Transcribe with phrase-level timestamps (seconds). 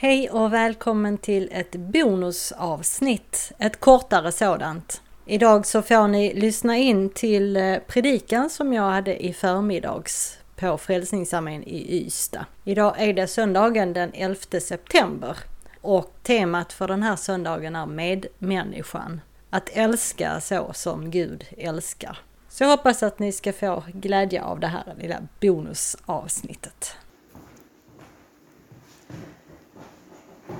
[0.00, 5.02] Hej och välkommen till ett bonusavsnitt, ett kortare sådant.
[5.26, 10.78] Idag så får ni lyssna in till eh, predikan som jag hade i förmiddags på
[10.78, 12.44] Frälsningsarmén i Ystad.
[12.64, 15.36] Idag är det söndagen den 11 september
[15.80, 19.20] och temat för den här söndagen är medmänniskan.
[19.50, 22.18] Att älska så som Gud älskar.
[22.48, 26.96] Så jag hoppas att ni ska få glädje av det här lilla bonusavsnittet.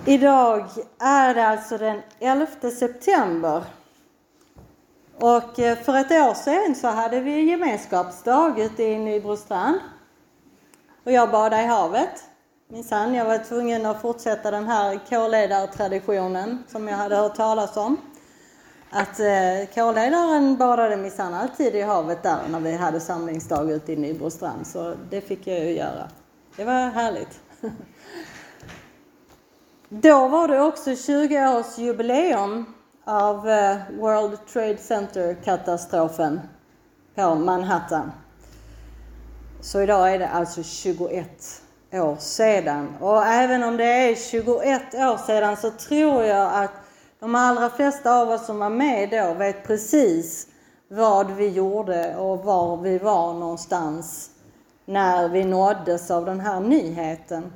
[0.04, 0.64] Idag
[0.98, 2.46] är det alltså den 11
[2.78, 3.64] september.
[5.18, 9.78] Och eh, för ett år sedan så hade vi gemenskapsdag ute i Nybrostrand.
[11.04, 12.24] Och jag badade i havet.
[12.68, 17.96] Minsann, jag var tvungen att fortsätta den här kårledartraditionen som jag hade hört talas om.
[18.90, 23.96] Att eh, kårledaren badade minsann alltid i havet där när vi hade samlingsdag ute i
[23.96, 24.66] Nybrostrand.
[24.66, 26.08] Så det fick jag ju göra.
[26.56, 27.40] Det var härligt.
[29.90, 32.64] Då var det också 20-årsjubileum
[33.04, 36.40] av eh, World Trade Center-katastrofen
[37.14, 38.12] på Manhattan.
[39.60, 42.96] Så idag är det alltså 21 år sedan.
[43.00, 46.72] Och även om det är 21 år sedan så tror jag att
[47.20, 50.46] de allra flesta av oss som var med då vet precis
[50.88, 54.30] vad vi gjorde och var vi var någonstans
[54.84, 57.52] när vi nåddes av den här nyheten.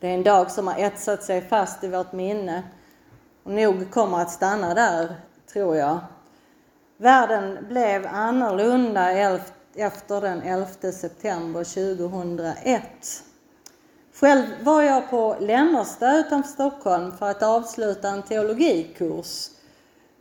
[0.00, 2.62] Det är en dag som har etsat sig fast i vårt minne
[3.42, 5.16] och nog kommer att stanna där,
[5.52, 5.98] tror jag.
[6.96, 9.10] Världen blev annorlunda
[9.74, 12.82] efter den 11 september 2001.
[14.14, 19.48] Själv var jag på Lännersta utanför Stockholm för att avsluta en teologikurs.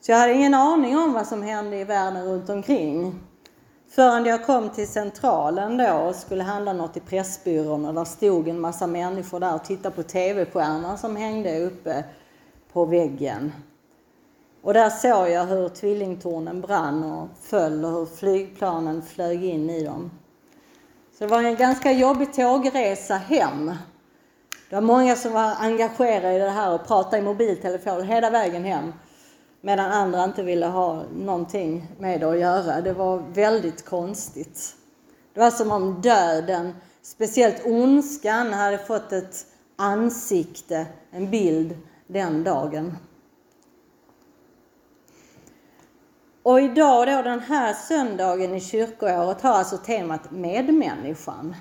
[0.02, 3.20] Så jag hade ingen aning om vad som hände i världen runt omkring.
[3.92, 8.48] Förrän jag kom till Centralen då och skulle handla något i Pressbyrån och där stod
[8.48, 12.04] en massa människor där och tittade på tv-stjärnan som hängde uppe
[12.74, 13.52] på väggen.
[14.62, 19.84] Och där såg jag hur tvillingtornen brann och föll och hur flygplanen flög in i
[19.84, 20.12] dem.
[21.18, 23.72] Så det var en ganska jobbig tågresa hem.
[24.70, 28.66] Det var många som var engagerade i det här och pratade i mobiltelefon hela vägen
[28.66, 28.94] hem.
[29.62, 32.82] Medan andra inte ville ha någonting med det att göra.
[32.82, 34.76] Det var väldigt konstigt.
[35.34, 41.78] Det var som om döden, speciellt ondskan, hade fått ett ansikte, en bild
[42.08, 42.98] den dagen.
[46.44, 51.56] Och idag då, den här söndagen i kyrkoåret, har alltså temat medmänniskan.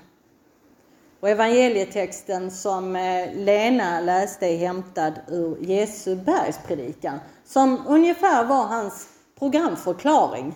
[1.20, 9.08] Och evangelietexten som eh, Lena läste är hämtad ur Jesu bergspredikan, som ungefär var hans
[9.38, 10.54] programförklaring.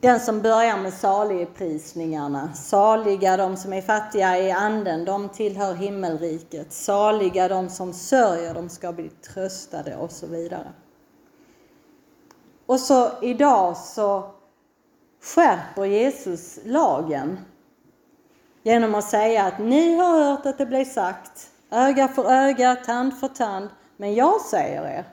[0.00, 2.54] Den som börjar med saligprisningarna.
[2.54, 6.72] Saliga de som är fattiga i anden, de tillhör himmelriket.
[6.72, 10.72] Saliga de som sörjer, de ska bli tröstade och så vidare.
[12.66, 14.30] Och så idag så
[15.22, 17.38] skärper Jesus lagen
[18.62, 23.20] genom att säga att ni har hört att det blev sagt öga för öga, tand
[23.20, 23.68] för tand.
[23.96, 25.04] Men jag säger er,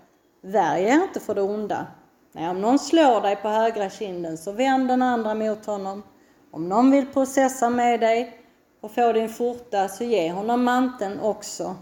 [0.42, 1.88] värj er inte för det onda.
[2.32, 6.04] Nej, om någon slår dig på högra kinden så vänd den andra mot honom.
[6.52, 8.42] Om någon vill processa med dig
[8.82, 11.76] och få din skjorta så ge honom manteln också.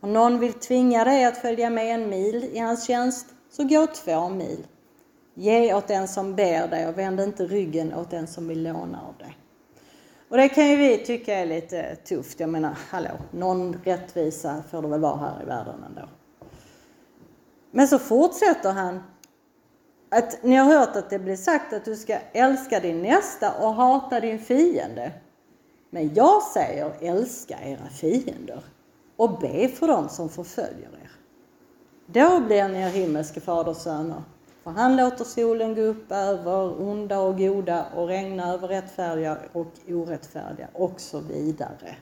[0.00, 3.86] Om någon vill tvinga dig att följa med en mil i hans tjänst så gå
[3.86, 4.66] två mil.
[5.34, 9.00] Ge åt den som ber dig och vänd inte ryggen åt den som vill låna
[9.08, 9.38] av dig.
[10.34, 12.40] Och det kan ju vi tycka är lite tufft.
[12.40, 16.08] Jag menar, hallå, någon rättvisa får det väl vara här i världen ändå.
[17.70, 19.02] Men så fortsätter han
[20.10, 23.74] att ni har hört att det blir sagt att du ska älska din nästa och
[23.74, 25.12] hata din fiende.
[25.90, 28.60] Men jag säger älska era fiender
[29.16, 31.10] och be för dem som förföljer er.
[32.06, 34.22] Då blir ni er himmelske faders söner.
[34.64, 39.72] För han låter solen gå upp över onda och goda och regna över rättfärdiga och
[39.88, 41.96] orättfärdiga och så vidare.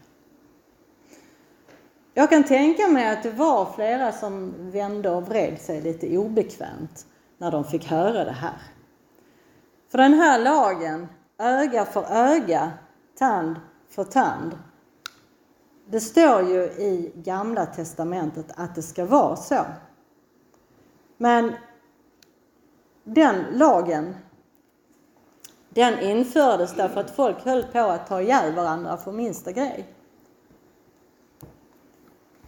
[2.14, 7.06] Jag kan tänka mig att det var flera som vände och vred sig lite obekvämt
[7.38, 8.62] när de fick höra det här.
[9.88, 12.72] För den här lagen, öga för öga,
[13.18, 13.56] tand
[13.88, 14.58] för tand,
[15.86, 19.64] det står ju i Gamla Testamentet att det ska vara så.
[21.16, 21.52] Men
[23.04, 24.16] den lagen,
[25.68, 29.86] den infördes därför att folk höll på att ta ihjäl varandra för minsta grej.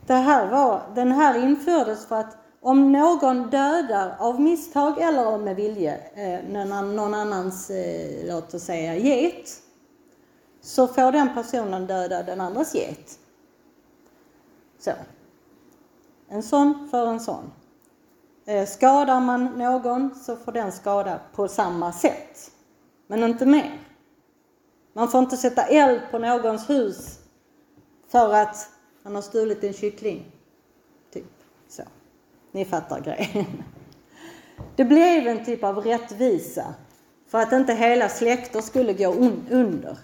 [0.06, 5.56] Det här var, den här infördes för att om någon dödar av misstag eller med
[5.56, 9.62] vilje eh, någon annans, eh, låt oss säga get,
[10.60, 13.18] så får den personen döda den andras get.
[14.78, 14.90] Så.
[16.28, 17.50] En sån för en sån.
[18.46, 22.50] Eh, skadar man någon så får den skada på samma sätt.
[23.06, 23.78] Men inte mer.
[24.92, 27.18] Man får inte sätta eld på någons hus
[28.08, 28.70] för att
[29.02, 30.32] han har stulit en kyckling.
[31.12, 31.24] Typ
[31.68, 31.82] så.
[32.52, 33.62] Ni fattar grejen.
[34.76, 36.74] Det blev en typ av rättvisa
[37.26, 39.12] för att inte hela släkter skulle gå
[39.50, 39.98] under.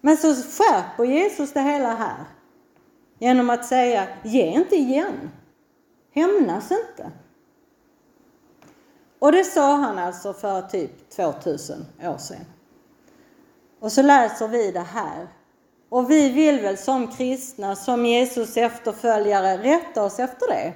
[0.00, 2.24] Men så skärper Jesus det hela här
[3.18, 5.30] genom att säga, ge inte igen.
[6.12, 7.10] Hämnas inte.
[9.18, 12.44] Och det sa han alltså för typ 2000 år sedan.
[13.80, 15.28] Och så läser vi det här.
[15.88, 20.72] Och vi vill väl som kristna, som Jesus efterföljare, rätta oss efter det.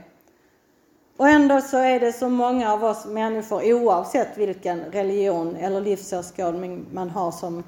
[1.16, 6.86] Och ändå så är det så många av oss människor, oavsett vilken religion eller livsåskådning
[6.92, 7.64] man har, som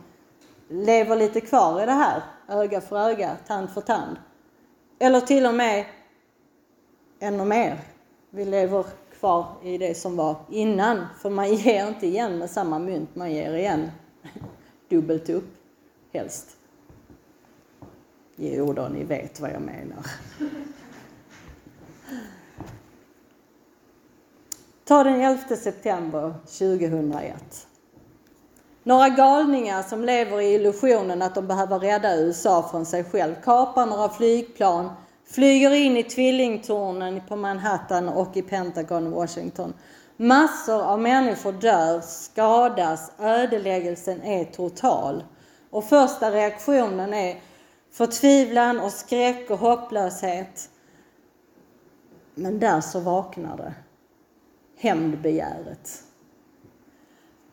[0.68, 4.16] lever lite kvar i det här, öga för öga, tand för tand.
[4.98, 5.84] Eller till och med
[7.18, 7.78] ännu mer.
[8.30, 8.84] Vi lever
[9.18, 13.32] kvar i det som var innan, för man ger inte igen med samma mynt, man
[13.32, 13.90] ger igen
[14.88, 15.54] dubbelt upp,
[16.12, 16.56] helst.
[18.36, 20.06] Jo då, ni vet vad jag menar.
[24.84, 27.66] Ta den 11 september 2001.
[28.82, 33.86] Några galningar som lever i illusionen att de behöver rädda USA från sig själv kapar
[33.86, 34.90] några flygplan,
[35.30, 39.74] flyger in i tvillingtornen på Manhattan och i Pentagon i Washington.
[40.16, 45.24] Massor av människor dör, skadas, ödeläggelsen är total.
[45.70, 47.40] Och första reaktionen är
[47.92, 50.70] förtvivlan och skräck och hopplöshet.
[52.34, 53.74] Men där så vaknar det.
[54.78, 56.02] Hämndbegäret.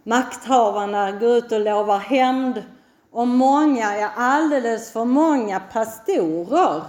[0.03, 2.63] Makthavarna går ut och lovar hämnd
[3.11, 6.81] och många, ja alldeles för många pastorer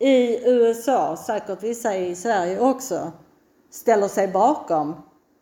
[0.00, 3.12] i USA, säkert vissa i Sverige också,
[3.70, 4.96] ställer sig bakom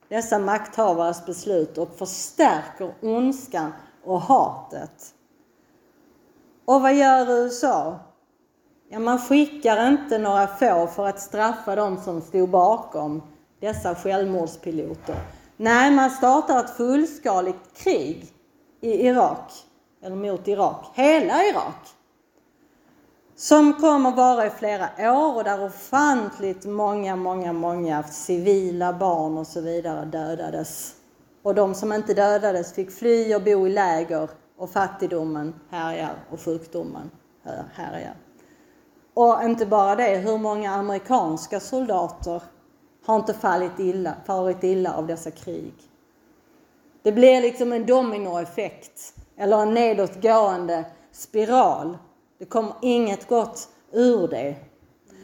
[0.08, 3.72] dessa makthavares beslut och förstärker ondskan
[4.04, 5.14] och hatet.
[6.64, 7.98] Och vad gör USA?
[8.88, 13.22] Ja, man skickar inte några få för att straffa dem som stod bakom
[13.60, 15.16] dessa självmordspiloter.
[15.56, 18.26] Nej, man startar ett fullskaligt krig
[18.80, 19.52] i Irak,
[20.02, 21.97] eller mot Irak, hela Irak.
[23.38, 29.46] Som kommer vara i flera år och där ofantligt många, många, många civila barn och
[29.46, 30.94] så vidare dödades.
[31.42, 36.40] Och de som inte dödades fick fly och bo i läger och fattigdomen härjar och
[36.40, 37.10] sjukdomen
[37.74, 38.16] härjar.
[39.14, 42.42] Och inte bara det, hur många amerikanska soldater
[43.06, 45.74] har inte fallit illa, farit illa av dessa krig.
[47.02, 51.98] Det blir liksom en dominoeffekt eller en nedåtgående spiral.
[52.38, 54.56] Det kommer inget gott ur det.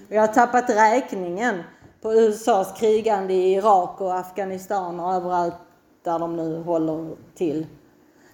[0.09, 1.63] Jag har tappat räkningen
[2.03, 5.55] på USAs krigande i Irak och Afghanistan och överallt
[6.03, 7.67] där de nu håller till.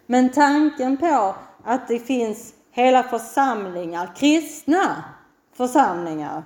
[0.06, 5.04] Men tanken på att det finns hela församlingar, kristna
[5.52, 6.44] församlingar,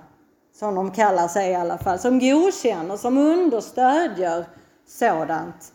[0.53, 4.45] som de kallar sig i alla fall, som godkänner, som understödjer
[4.87, 5.73] sådant.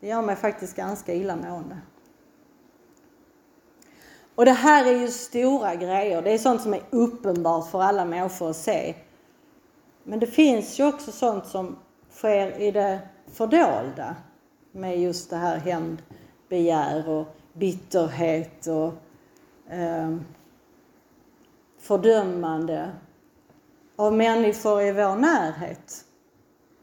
[0.00, 1.78] Det gör mig faktiskt ganska illamående.
[4.40, 6.22] Och det här är ju stora grejer.
[6.22, 8.94] Det är sånt som är uppenbart för alla människor att se.
[10.04, 11.76] Men det finns ju också sånt som
[12.10, 12.98] sker i det
[13.32, 14.16] fördolda
[14.72, 18.92] med just det här hämndbegär och bitterhet och
[19.72, 20.16] eh,
[21.78, 22.90] fördömande
[23.96, 26.04] av människor i vår närhet.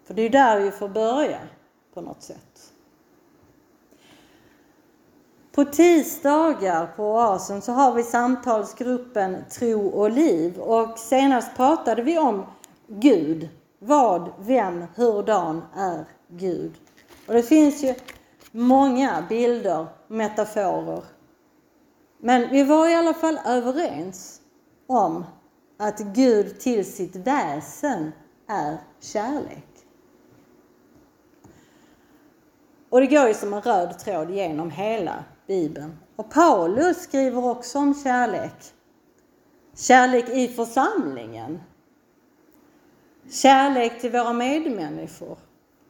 [0.05, 1.39] För det är ju där vi får börja
[1.93, 2.46] på något sätt.
[5.57, 12.17] På tisdagar på Oasen så har vi samtalsgruppen Tro och liv och senast pratade vi
[12.17, 12.45] om
[12.87, 13.49] Gud.
[13.79, 16.73] Vad, vem, hurdan är Gud?
[17.27, 17.93] Och det finns ju
[18.51, 21.03] många bilder, metaforer.
[22.17, 24.41] Men vi var i alla fall överens
[24.87, 25.25] om
[25.77, 28.11] att Gud till sitt väsen
[28.47, 29.67] är kärlek.
[32.89, 35.99] Och det går ju som en röd tråd genom hela Bibeln.
[36.15, 38.73] Och Paulus skriver också om kärlek.
[39.75, 41.59] Kärlek i församlingen.
[43.31, 45.37] Kärlek till våra medmänniskor.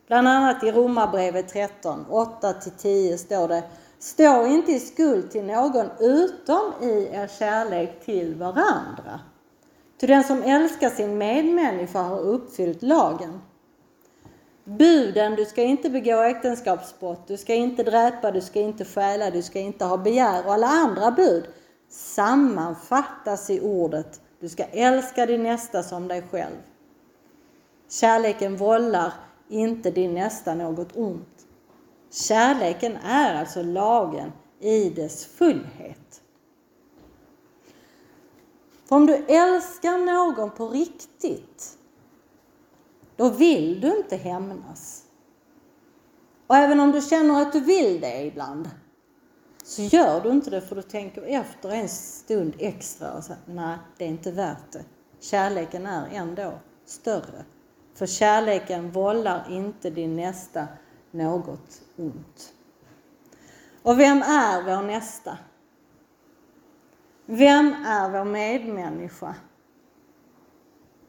[0.07, 3.63] Bland annat i Romarbrevet 13, 8-10 står det
[3.99, 9.19] Stå inte i skuld till någon utom i er kärlek till varandra.
[9.97, 13.41] Till den som älskar sin medmänniska har uppfyllt lagen.
[14.69, 19.41] Buden, du ska inte begå äktenskapsbrott, du ska inte dräpa, du ska inte stjäla, du
[19.41, 21.43] ska inte ha begär och alla andra bud
[21.89, 26.55] sammanfattas i ordet du ska älska din nästa som dig själv.
[27.89, 29.13] Kärleken vållar
[29.49, 31.47] inte din nästa något ont.
[32.11, 36.21] Kärleken är alltså lagen i dess fullhet.
[38.85, 41.76] För om du älskar någon på riktigt,
[43.17, 45.03] då vill du inte hämnas.
[46.47, 48.69] Och även om du känner att du vill det ibland,
[49.63, 53.77] så gör du inte det för du tänker efter en stund extra och säger nej,
[53.97, 54.85] det är inte värt det.
[55.19, 57.45] Kärleken är ändå större.
[57.93, 60.67] För kärleken vållar inte din nästa
[61.11, 62.53] något ont.
[63.81, 65.37] Och vem är vår nästa?
[67.25, 69.35] Vem är vår medmänniska?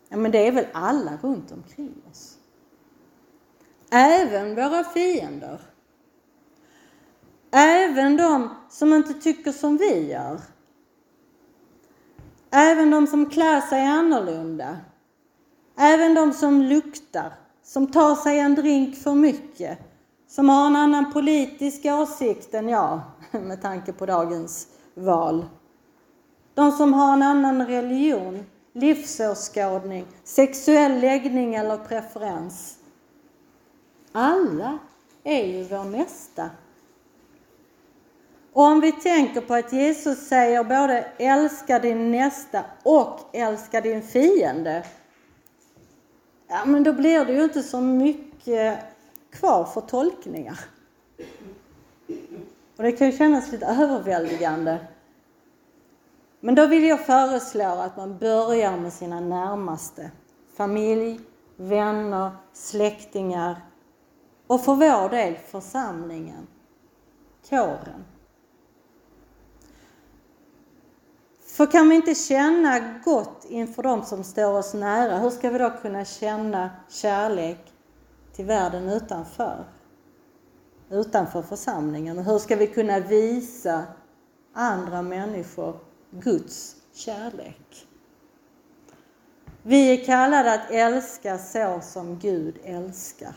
[0.09, 2.38] Ja, men det är väl alla runt omkring oss.
[3.91, 5.61] Även våra fiender.
[7.50, 10.41] Även de som inte tycker som vi gör.
[12.50, 14.77] Även de som klär sig annorlunda.
[15.77, 19.79] Även de som luktar, som tar sig en drink för mycket,
[20.29, 23.00] som har en annan politisk åsikt än jag,
[23.33, 25.47] med tanke på dagens val.
[26.55, 32.79] De som har en annan religion, livsåskådning, sexuell läggning eller preferens.
[34.13, 34.79] Alla
[35.25, 36.51] är ju vår nästa.
[38.53, 44.03] Och om vi tänker på att Jesus säger både älska din nästa och älska din
[44.03, 44.85] fiende.
[46.49, 48.79] Ja, men då blir det ju inte så mycket
[49.31, 50.61] kvar för tolkningar.
[52.77, 54.79] Och det kan ju kännas lite överväldigande.
[56.40, 60.11] Men då vill jag föreslå att man börjar med sina närmaste.
[60.57, 61.21] Familj,
[61.57, 63.61] vänner, släktingar
[64.47, 66.47] och för vår del församlingen,
[67.49, 68.04] kåren.
[71.47, 75.59] För kan vi inte känna gott inför dem som står oss nära, hur ska vi
[75.59, 77.73] då kunna känna kärlek
[78.33, 79.64] till världen utanför?
[80.90, 82.18] Utanför församlingen.
[82.18, 83.85] Hur ska vi kunna visa
[84.52, 87.87] andra människor Guds kärlek?
[89.62, 93.35] Vi är kallade att älska så som Gud älskar.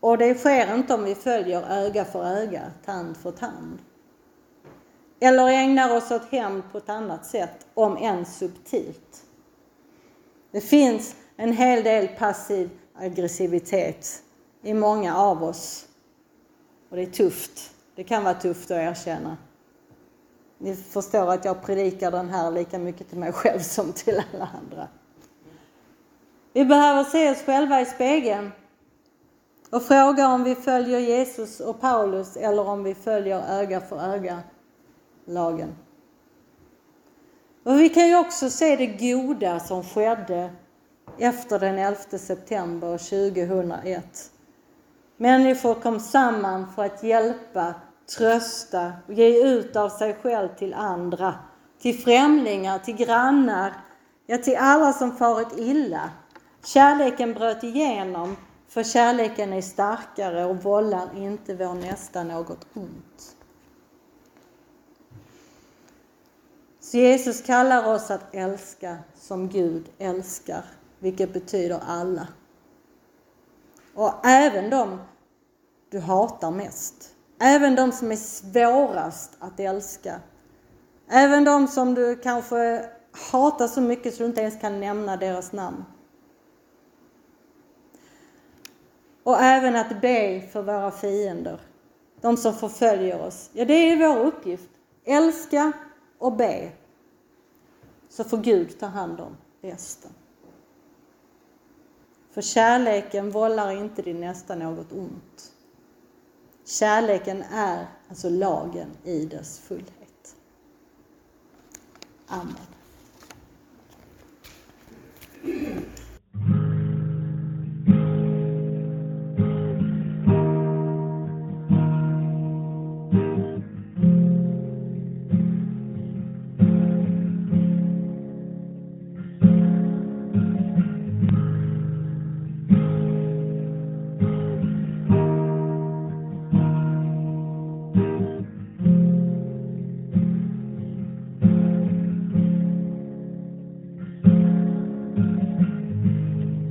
[0.00, 3.78] Och det sker inte om vi följer öga för öga, tand för tand.
[5.20, 9.24] Eller ägnar oss åt hämnd på ett annat sätt, om än subtilt.
[10.50, 14.22] Det finns en hel del passiv aggressivitet
[14.62, 15.86] i många av oss.
[16.90, 17.74] Och det är tufft.
[17.94, 19.36] Det kan vara tufft att erkänna.
[20.62, 24.48] Ni förstår att jag predikar den här lika mycket till mig själv som till alla
[24.62, 24.88] andra.
[26.52, 28.50] Vi behöver se oss själva i spegeln
[29.70, 34.42] och fråga om vi följer Jesus och Paulus eller om vi följer öga för öga
[35.24, 35.76] lagen.
[37.64, 40.50] Och vi kan ju också se det goda som skedde
[41.18, 44.30] efter den 11 september 2001.
[45.16, 47.74] Människor kom samman för att hjälpa,
[48.16, 51.34] trösta och ge ut av sig själv till andra,
[51.80, 53.72] till främlingar, till grannar,
[54.26, 56.10] ja till alla som farit illa.
[56.64, 58.36] Kärleken bröt igenom,
[58.68, 63.36] för kärleken är starkare och vållar inte vår nästa något ont.
[66.80, 70.64] Så Jesus kallar oss att älska som Gud älskar,
[70.98, 72.28] vilket betyder alla.
[73.94, 75.00] Och även de
[75.90, 77.11] du hatar mest.
[77.44, 80.20] Även de som är svårast att älska.
[81.08, 82.84] Även de som du kanske
[83.32, 85.84] hatar så mycket så du inte ens kan nämna deras namn.
[89.22, 91.60] Och även att be för våra fiender,
[92.20, 93.50] de som förföljer oss.
[93.52, 94.70] Ja, det är vår uppgift.
[95.04, 95.72] Älska
[96.18, 96.72] och be.
[98.08, 100.10] Så får Gud ta hand om resten.
[102.30, 105.51] För kärleken vållar inte din nästa något ont.
[106.64, 110.36] Kärleken är alltså lagen i dess fullhet.
[112.26, 112.56] Amen.